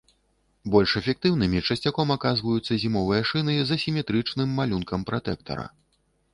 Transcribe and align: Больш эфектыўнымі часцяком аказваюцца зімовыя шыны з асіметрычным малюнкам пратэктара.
Больш 0.75 0.93
эфектыўнымі 1.01 1.59
часцяком 1.67 2.15
аказваюцца 2.17 2.79
зімовыя 2.85 3.21
шыны 3.35 3.53
з 3.61 3.69
асіметрычным 3.79 4.59
малюнкам 4.61 5.09
пратэктара. 5.11 5.71